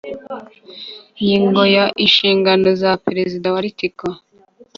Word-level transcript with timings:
Ingingo 1.17 1.61
ya 1.75 1.85
inshingano 2.03 2.67
za 2.81 2.91
perezida 3.05 3.47
wa 3.53 3.59
article 3.63 4.11